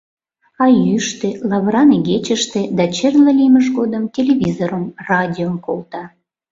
[0.63, 6.03] А йӱштӧ, лавыран игечыште да черле лиймыж годым телевизорым, радиом колта.